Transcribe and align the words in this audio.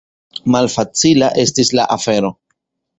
Malfacila 0.55 1.31
estis 1.45 1.73
la 1.81 1.89
afero. 1.99 2.37